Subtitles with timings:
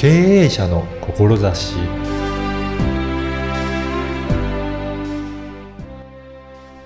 [0.00, 1.74] 経営者の志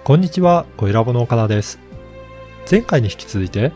[0.03, 1.79] こんにちは、小ラボの岡田です。
[2.69, 3.71] 前回に引き続いて、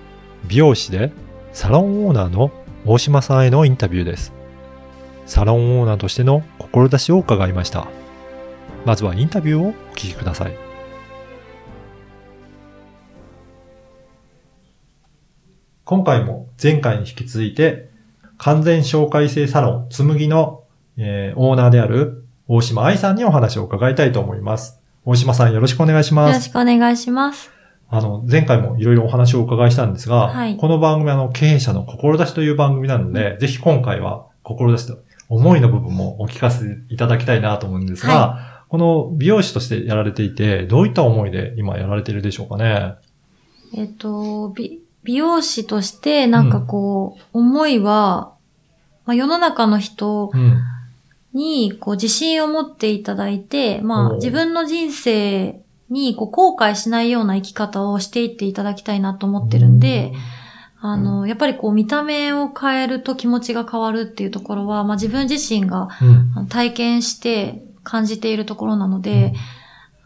[0.49, 1.13] 美容師で
[1.53, 2.51] サロンオーナーの
[2.85, 4.33] 大島さんへのインタビューです。
[5.25, 7.87] サロンオーナーとしての志を伺いました。
[8.85, 10.57] まずはインタビューをお聞きください。
[15.85, 17.88] 今回も前回に引き続いて、
[18.39, 20.65] 完全紹介制サロンつむぎの、
[20.97, 24.81] えーオーナーである大島愛さんにお話を伺いたいと思います。
[25.05, 26.35] 大島さんよろしくお願いしよます。
[26.35, 27.51] ろしくお願いします。
[27.91, 34.99] あの、前回もいろいろお話をお伺いしたんですが、はいこの番組はあの、経営者の志という番組なので、ぜひ今回は志と
[35.29, 42.95] 思いの部分もお聞かせいただきたいなと思うんですが、この美容師としてやられていて、どういった思いで今やられているでしょうかね？
[43.75, 48.35] えっ、と、美、美容師として、なんかこう、思いは、
[49.07, 50.59] まあ、世の中の人うん。
[51.35, 55.61] に、こう、自信を持っていただいて、まあ、自分の人生
[55.91, 60.13] に、こう、後悔しないような生き方をしていっていただきたいなと思ってるんで、
[60.81, 65.89] あの、やっぱりこう、見た目を変えると気持ちが変わるっていうところは、まあ、自分自身が
[66.49, 69.35] 体験して感じているところなので、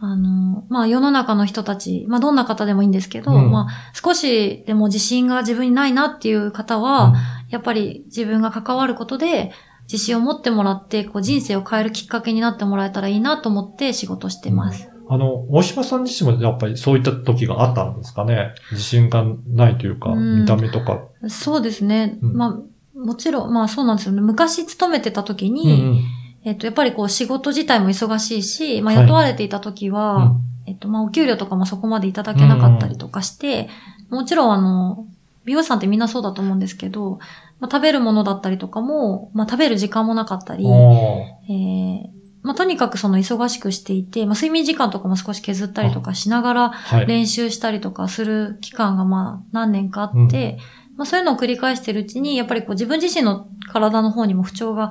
[0.04, 7.14] あの、まあ、世の中の人たち、まあ、どんな方でもいいんですけど、うんまあ、少しでも自信が自分にないなっていう方は、
[7.50, 9.52] やっぱり自分が関わることで、
[9.84, 14.90] 自信を持ってもらって、こう、人生を変えるきっかけになってもらえたらいいなと思って仕事してます。
[15.08, 18.54] あの、大島さん自身もやっぱりそういった時があったんですかね？
[18.72, 21.00] 自信がないというか、うん見た目とか。
[21.28, 22.18] そうですね。
[22.22, 24.20] うんまあ、もちろん、まあそうなんですよね。
[24.20, 26.00] 昔勤めてた時に、うん
[26.44, 29.04] えっと、やっぱりこう仕事自体も忙しいし、まあはい。
[29.04, 30.40] 雇われていた時は、うん。
[30.66, 33.68] えっと、まあお給料とかもそこまでいただけなかったりとかして、
[34.10, 35.06] もちろんあの、
[35.44, 37.18] 美容師さんってみんなそうだと思うんですけど、
[37.60, 47.06] まあ食べるものだったりとかも、まあ食べる時間もなかったり、えーまあとにかくその忙しくしていて、まあ睡眠時間とかも少し削ったりとかしながらはい。
[47.06, 50.58] 練習したりとかする期間がまあ何年かあって、
[51.02, 54.90] まあそういうのを繰り返してるうちに、やっぱりこう自分自身の体の方にも不調が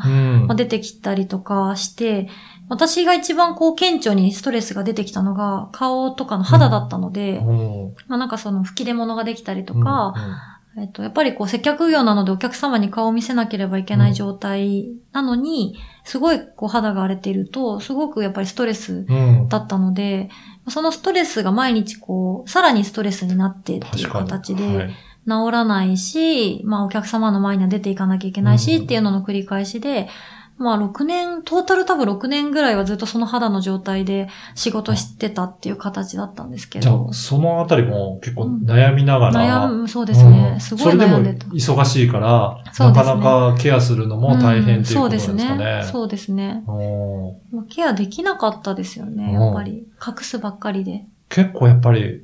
[0.55, 2.27] 出てきたりとかして、
[2.67, 7.91] 私が一番こう顕著にストレスが出てきたのが顔とかの肌だったので、おー。
[8.07, 10.13] まあなんかその吹き出物ができたりとうんか、
[10.77, 19.47] えっと、やっぱりこう接客業なのでお客様に顔を見せなければいけない状態なのに、すごいこう肌が荒れていると、すごくやっぱりストレスうん。
[19.47, 20.29] だったので、
[20.67, 24.95] そのストレスが毎日こう、さらにストレスになってっていう形で、はい
[25.27, 30.07] 治らないし、まあお客様の前には出ていかなきゃいけないし、うんっていうのの繰り返しで、
[30.57, 40.51] まあ6年、トータル多分6年ぐらいはずっとその肌の状態で仕事してたっていう形だったんですけどじゃあ、、そのあたりも結構悩みながら、悩む、そうですね。
[40.53, 41.59] うんすごい悩んでたそれ。
[41.59, 45.43] でも忙しいから、なかなかケアするのも大変っていうことですかね。
[45.81, 46.63] うんそうですね。
[46.63, 47.63] そうですね。
[47.69, 49.87] ケアできなかったですよね、やっぱり。
[50.05, 51.05] 隠すばっかりで。
[51.29, 52.23] 結構やっぱり、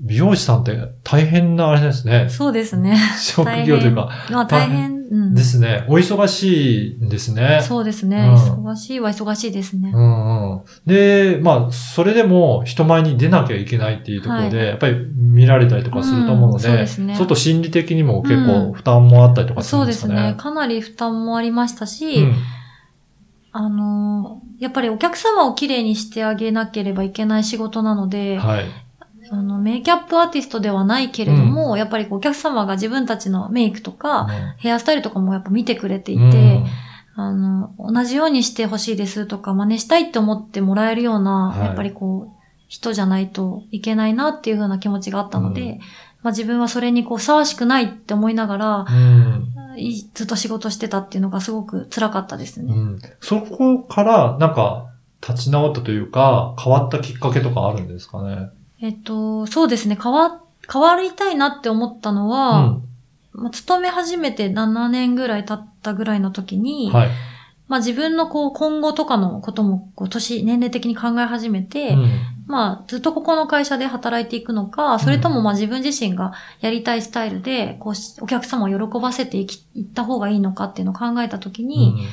[0.00, 2.28] 美容師さんって大変なあれですね。
[2.28, 2.96] そうですね。
[3.20, 5.42] 職業というか、まあ大変、うんで。
[5.42, 5.84] すね。
[5.88, 7.60] お忙しいんですね。
[7.62, 8.16] そうですね。
[8.18, 8.20] う
[8.62, 9.98] ん忙しいは忙しいですねう。
[9.98, 10.60] んうん。
[10.86, 20.14] で、まあ、それでも人前に出なきゃいけないっていうところで、はいやっぱり見られたりとかすると思うのうんそうで、ですねちょっと心理的にも結うん構負担もあったりとかするそんでかね。
[20.14, 20.34] うですすね。
[20.38, 22.34] かなり負担もありましたし、うん
[23.52, 28.64] あのーやっぱりお客様をきれいにしてあげなければいけない仕事なので、はい。
[29.34, 34.28] あの、メイキャップアーティストではないけれども、やっぱりお客様が自分たちのメイクとか、
[34.58, 36.66] ヘアスタイルとかもやっぱ見てくれていて、うん。
[37.16, 41.66] あの、同じようにしてほしいですとか、真似したいって思ってもらえるような、はい。
[41.66, 45.78] やっぱりこう、人じゃないといけないなっていう風な気持ちがあったので、うん。
[46.22, 49.52] まあ自分はそれにこう、ふさわしくないって思いながら、うん。
[49.76, 52.72] いずっと仕事してたっていうのがすごく辛かったですね。
[52.72, 52.98] うん。
[53.20, 54.90] そこから、なんか、
[55.26, 58.50] 立ち直ったというか、変わったきっかけとかあるんですかね？
[58.84, 62.82] えっと、そうですね、変わ、変わりたいなって思ったのうは、ん。
[63.32, 67.08] まあ、勤め始めて7年ぐらい経ったぐらいの時に、はい。
[67.66, 72.10] まあ自分のこう今後とかのこともこう年、年齢的に考え始めて、うん。
[72.46, 82.06] まあずっとここの会社で働いていくのか、それともまあ自分自身がやりたいスタイルで、こうしお客様を喜ばせていき、いった方がいいのかっていうのを考えた時に、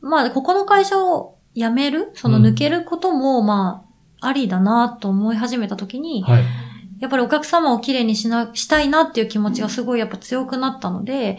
[0.00, 3.93] まあここの会社を辞める、その抜けることもまあ
[4.26, 6.44] ありだなと思い始めた時に、はい。
[7.00, 11.38] やっぱりお客様をきれいにしな、したいなっていう気持ちがすごいやっぱ強くなったので、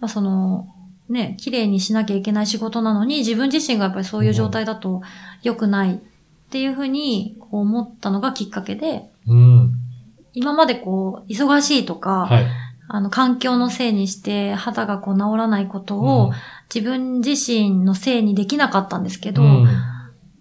[0.00, 0.68] まあその、
[1.08, 5.02] ね、綺麗にしなきゃいけない仕事なのに、自分自身がやっぱりそういう状態だと
[5.42, 5.98] 良くないっ
[6.50, 9.72] ていうふうにこう思ったのがきっかけで、うん。
[10.32, 12.46] 今までこう、忙しいとか、はい。
[12.88, 16.32] あの、環境のせいにして肌がこう治らないことを、
[16.72, 19.42] 自分自身のせいにできなかったんですけど、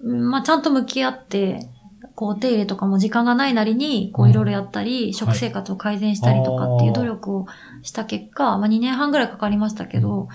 [0.04, 1.70] うん、まあ、ちゃんと向き合って、
[2.16, 7.46] こう、お手入れとかも時間がないなりに、こう、いろいろやったり、うん、食生活を改善したりとかっていう努力を
[7.84, 10.30] した結果、まあ、2年半ぐらいかかりましたけど、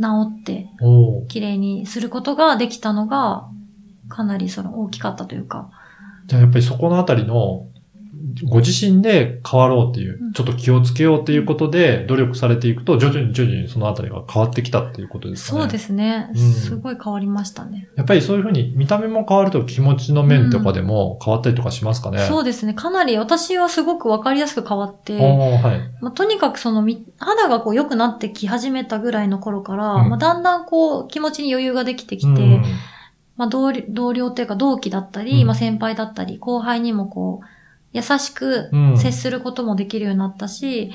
[0.00, 0.68] 治って、
[1.28, 3.48] 綺麗にすることができたのが、
[4.08, 5.70] かなりその大きかったというか。
[6.26, 7.66] じゃあやっぱりそこのあたりの
[8.44, 15.62] ご自身で変わろうっていう、ちょっと気をつけようっていうことで努力されていくと、徐々に徐々にそのあたりが変わってきたっていうことですかね。
[15.62, 16.30] そうですね。
[16.34, 17.88] すごい変わりましたね。
[17.96, 22.22] やっぱりそういうふうに見た目も変わると気持ちの面とかでも変わったりとかしますかね。
[22.22, 22.72] うん、そうですね。
[22.72, 26.86] かなり私はすごくわかりやすく変わって、はいまあ、とにかくその
[27.18, 32.64] 肌がこう良くなってき始めたぐらいの頃から、うん、まあ、だんだんこう気持ちに余裕ができてきて、うん
[33.36, 37.46] まあ同僚、同僚っていうか同期だったり、まあ先輩だったり、後輩にもこう、
[37.94, 38.68] 優しく
[38.98, 40.90] 接することもできるようになったし、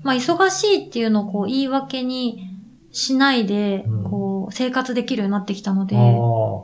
[0.00, 2.48] うん、まあ忙しいっていうのをこう言い訳に
[2.92, 5.96] しないで、こう生活できるようになってきたので、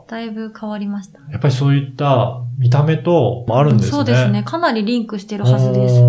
[0.07, 1.19] だいぶ変わりました。
[1.29, 3.91] やっぱりそういった見た目ともあるんですね。
[3.91, 4.43] そうですね。
[4.43, 6.01] かなりリンクしてるはずです。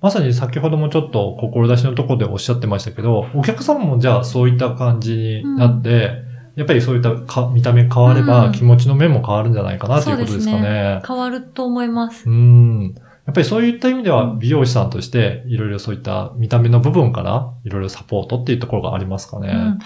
[0.00, 6.22] まさに先ほどもちょっと志のところでおっしゃってましたけど、お客様もじゃあそういった感じになって、
[6.56, 10.60] やっぱりそういったか見た目変われば、気持ちの面も変わるんじゃないかなということですかね。
[10.62, 12.28] ね変わると思います。
[12.28, 12.94] うん。
[13.26, 19.48] やっぱりそういった意味では美容師さんとしていろいろそういった見た目の部分からいろいろサポートっていうところがありますかね。
[19.48, 19.78] うん、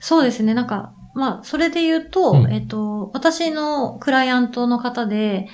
[0.00, 0.52] そうですね。
[0.52, 5.48] なんか、まあ、それで言うと、うん、えっと、私のクライアントの方で、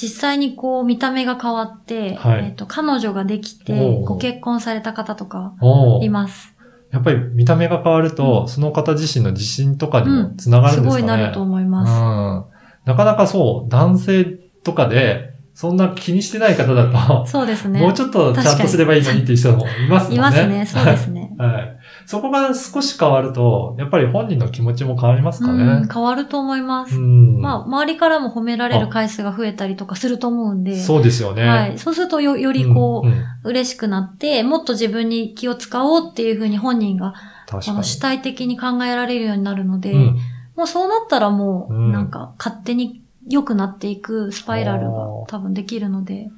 [0.00, 5.54] 実際にこう見た目が変わって、はい、えっと、彼女ができて、ご結婚された方とか
[6.00, 6.54] います。
[6.90, 11.90] やっぱり見た目が変わると、うん、その方自身の自信とかにもつながるんですかね、うん、すごいなると思います。
[11.90, 12.60] うん。
[12.84, 14.24] なかなかそう、男性
[14.64, 17.80] とかで、そんな気にしてない方だと、そうですね。
[17.80, 20.16] もうちょっとちゃんとすればいいのにっていう人もいますもんね。
[20.16, 21.34] いますね、そうですね。
[21.38, 21.78] はい。
[22.10, 25.62] そこが少し変わると、やっぱり本人の気持ちも変わりますかね。
[25.62, 26.96] うん、変わると思います。
[26.96, 30.76] うん、まあ、周りからも褒められる回数が増えたりとかすると思うんで。
[30.76, 31.46] そうですよね。
[31.46, 31.78] はい。
[31.78, 37.14] そうするとよ、よりこう、うんうん、嬉しくなって、もっと自分に気を使おうっていうふうに本人が
[37.48, 40.18] あの主体的に考えられるようになるので、うん、
[40.56, 46.28] もうそうなったらもう、なんか勝手に良くなっていくスパイラルが多分できるので。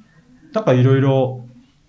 [0.53, 1.42] なんかいろいろ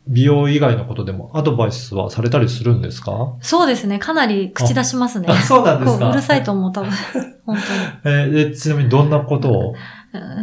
[0.07, 3.37] 美容以外のことでもアドバイスはされたりするんですか？
[3.41, 3.99] そうですね。
[3.99, 5.27] かなり口出しますね。
[5.31, 6.91] あそうなんですかうるさいと思う、多分。
[7.47, 7.57] 本
[8.05, 8.15] 当に。
[8.17, 9.75] えー、ちなみにどんなことを？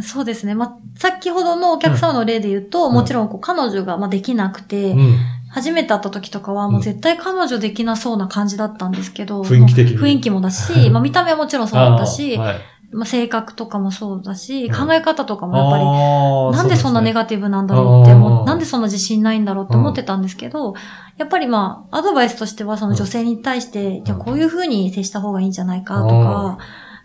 [0.02, 0.54] そうですね。
[0.54, 5.16] ま先ほどのお客様の例で言うと、うん、もちろんこう彼女がまできなくて、うん、
[5.48, 9.98] 初めて会った時とかはもう絶対彼女できなそうな感じだったんですけど、雰囲気的に。
[9.98, 12.56] 雰囲気もだし、 まあ見た目はもちろんそうだったし、はい、
[12.92, 20.74] まあ性格とかもそうだし、考え方とかもやっぱり、なんでそんなネガティブなんだろうって思なんでそんな自信ないんだろうって思ってたんですけど、
[21.16, 26.58] やっぱりまあ、アドバイスとしてはその女性に対して、じゃあこういう風に接した方がいいんじゃないかとか、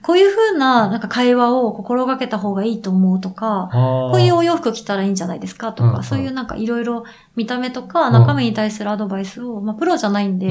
[0.04, 7.04] こういう風な、なんか会話を心がけた方がいいと思うとか、こういうお洋服着たらいいんじゃないですかとか、そういうなんかいろいろ
[7.36, 10.50] 見た目とか中身に対するアドバイスを、まあプロじゃないんで、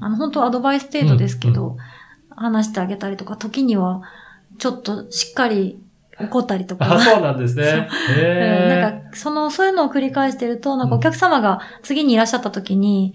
[0.00, 1.76] あの本当アドバイス程度ですけど、
[2.34, 4.02] 話してあげたりとか、時には
[4.60, 5.80] ちょっとしっかり
[6.20, 6.94] 怒ったりとか。
[6.94, 7.88] あ、そうなんですね。
[8.78, 13.14] なんか、その、そういうのを繰り返してると、なんかお客様が次にいらっしゃった時に、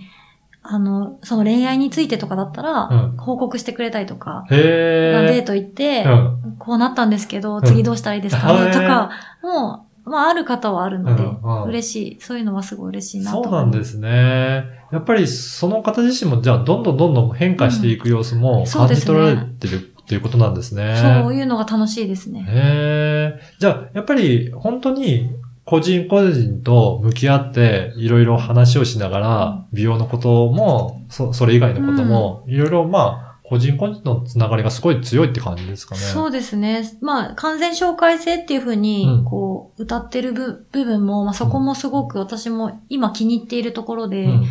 [0.64, 8.52] あの、その恋愛についてとかだったら、報告してくれたりとか、うん、デート行って、うん、こうなったんですけど、次どうしたらいいですか？
[8.52, 9.12] ね、とか、
[9.44, 11.40] もう、まあ、ある方はあるので、うん。
[11.44, 12.18] うん、嬉しい。
[12.20, 14.64] そういうのはすごい嬉しいなとそうなんですね。
[14.92, 21.22] やっぱりその方自身も、じゃあ、どんどんどんどん変化していく様子も感じ取られてるっていうことなんですね。
[21.24, 22.46] そういうのが楽しいですね。
[22.48, 25.32] へじゃあ、やっぱり本当に
[25.66, 36.02] 個人個人と向き合っていろいろ話をしながら、美容のことも、そそれ以外のことも、いろいろまあ、個人個人のつながりがすごい強いって感じですかね。
[36.02, 36.84] そうですね。
[37.02, 44.46] まあ、完全紹介制っていうふうに、こう、歌ってる部分も、まあそこもすごく私も今気に入っているところで、うん、お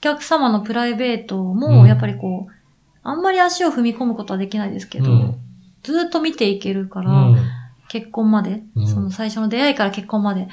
[0.00, 2.52] 客様のプライベートも、やっぱりこう、
[3.02, 5.34] あんまり足を踏み込むことはできないですけど、うん、
[5.82, 7.36] ずっと見ていけるから、うん。
[7.88, 10.48] 結婚まで、うん、その最初の出会いから結婚まで、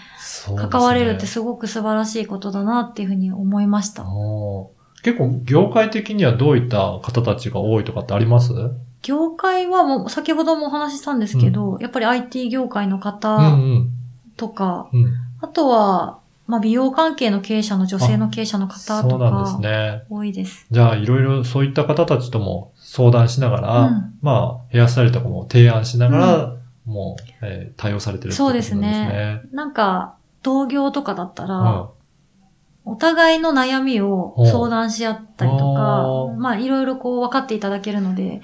[0.57, 4.03] 関われるってすごく素晴らしいことだなっていうふうに思いました。
[5.03, 8.51] 結構業界的にはどういった方たちが多いとかってあります？
[9.03, 13.39] 業界はもう先ほどもお話ししたんですけど、うん、やっぱり IT 業界の方
[14.35, 14.89] とか、
[15.39, 20.03] あとは、まあ、美容関係の経営者の女性の経営者の方とか、そうなんですね。
[20.09, 20.65] 多いです。
[20.71, 28.81] じゃあ、いろいろそういった方たちとも相談しながら、うん、まあ、ヘアスタイルとかも提案しながら、もう、えー、対応されてるってことですね。
[28.81, 29.41] そうですね。
[29.51, 31.91] なんか、同業とかだったら、
[32.83, 38.41] お互いの悩みを相談し合ったりとかお、まあいろいろこう分かっていただけるので、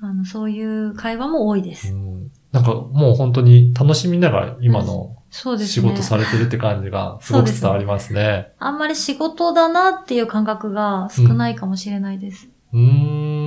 [0.00, 1.92] あの、そういう会話も多いです。
[1.92, 5.88] うんなんかもう本当に楽しみながら今のそうですね。
[5.88, 8.52] 仕事されてるって感じがすごく伝わりますね。
[8.58, 12.48] あんまり仕事だなっていう感覚が少ないかもしれないです。
[12.72, 12.80] うー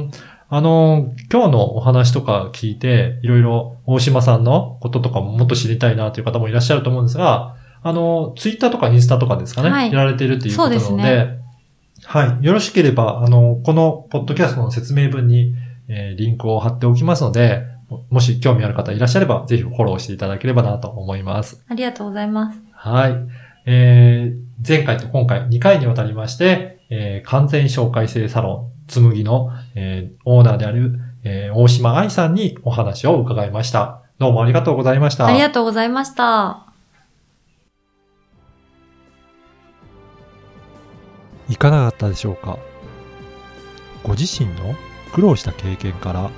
[0.04, 0.12] ん。
[0.50, 11.38] あの、今日のお話とか聞いて、いろいろ大島さんのこととかももっと知りたいなという方もいらっしゃると思うんですが、あの、ツイッターとかインスタとかですかね、はいやられているっていうことなので、そうで
[12.02, 12.46] すはい。
[12.46, 15.56] よろしければ、あの、このポッドキャストの説明文に、
[15.88, 21.64] えーリンクを貼っておきますので、ももし興味ある方いらっしゃれば、ぜひフォローしていただければなと思います。
[21.68, 22.60] ありがとうございます。
[22.74, 23.16] はい。
[23.66, 34.02] えー前回と今回2回にわたりまして、えー完全紹介制サロン、つむぎの、えーオーナーである、えー大島愛さんにお話を伺いました。
[34.20, 35.26] どうもありがとうございました。
[35.26, 36.66] ありがとうございました。
[41.50, 42.60] いかがだったでしょうか
[44.04, 44.76] ご自身の
[45.14, 46.30] 苦労した経験から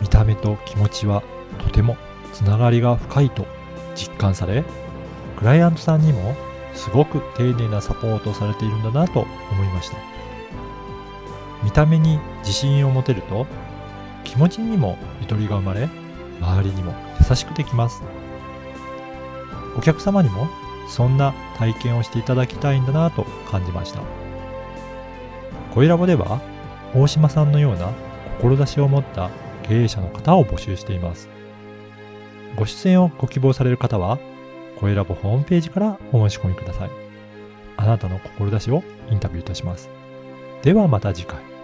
[0.00, 1.22] 見た目と気持ちは
[1.58, 1.96] とても
[2.32, 3.46] つながりが深いと
[3.94, 4.64] 実感され
[5.36, 6.34] クライアントさんにも
[6.74, 9.96] すごく丁寧なサポートをされているんだなと思いました
[11.64, 13.46] 見た目に自信を持てると
[14.24, 15.88] 気持ちにもゆとりが生まれ
[16.40, 16.94] 周りにも
[17.28, 18.02] 優しくできます
[19.76, 20.48] お客様にも
[20.88, 24.00] そんな体験をしていただきたいんだなと感じました。
[25.74, 26.40] 声ラボでは、
[26.94, 27.92] 大島さんのような
[28.40, 29.30] 志を持った
[29.68, 31.28] 経営者の方を募集しています。
[32.56, 34.18] ご出演をご希望される方は、
[34.80, 36.90] 声ラボホームページからお申し込みください。
[37.76, 39.90] あなたの志をインタビューいたします。
[40.62, 41.57] ではまた次回。